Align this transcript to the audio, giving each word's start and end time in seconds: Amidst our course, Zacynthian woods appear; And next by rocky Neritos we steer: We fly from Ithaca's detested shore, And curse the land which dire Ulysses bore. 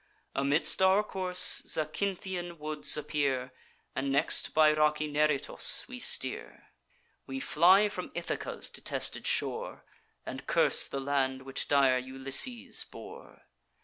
Amidst 0.33 0.81
our 0.81 1.03
course, 1.03 1.61
Zacynthian 1.67 2.57
woods 2.57 2.97
appear; 2.97 3.51
And 3.95 4.11
next 4.11 4.51
by 4.55 4.73
rocky 4.73 5.07
Neritos 5.07 5.87
we 5.87 5.99
steer: 5.99 6.69
We 7.27 7.39
fly 7.39 7.87
from 7.87 8.09
Ithaca's 8.15 8.71
detested 8.71 9.27
shore, 9.27 9.83
And 10.25 10.47
curse 10.47 10.87
the 10.87 10.99
land 10.99 11.43
which 11.43 11.67
dire 11.67 11.99
Ulysses 11.99 12.83
bore. 12.83 13.43